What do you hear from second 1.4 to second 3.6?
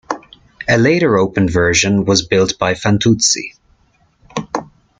version was built by Fantuzzi.